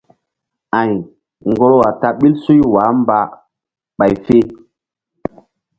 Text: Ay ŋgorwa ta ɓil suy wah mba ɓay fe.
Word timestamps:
Ay 0.79 0.91
ŋgorwa 1.49 1.87
ta 2.01 2.09
ɓil 2.19 2.33
suy 2.43 2.59
wah 2.73 2.89
mba 2.99 3.17
ɓay 3.97 4.13
fe. 4.25 4.35